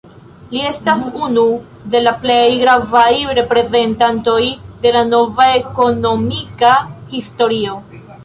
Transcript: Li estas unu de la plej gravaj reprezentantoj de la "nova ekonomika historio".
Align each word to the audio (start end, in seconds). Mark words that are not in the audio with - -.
Li 0.53 0.61
estas 0.67 1.01
unu 1.25 1.41
de 1.95 1.99
la 2.05 2.13
plej 2.23 2.47
gravaj 2.61 3.11
reprezentantoj 3.41 4.41
de 4.85 4.95
la 4.97 5.05
"nova 5.11 5.49
ekonomika 5.61 6.73
historio". 7.15 7.77